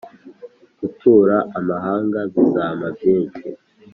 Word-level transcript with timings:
Gutura 0.79 1.37
amahanga 1.57 2.19
Bizampa 2.31 2.87
byinshi. 2.97 3.45